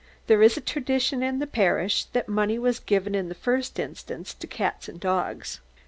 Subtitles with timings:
[0.25, 4.33] There is a tradition in the parish that money was given in the first instance
[4.33, 5.59] to cats and dogs.